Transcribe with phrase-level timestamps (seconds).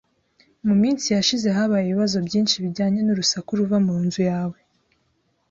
[0.67, 4.57] Mu minsi yashize habaye ibibazo byinshi bijyanye n’urusaku ruva mu nzu yawe.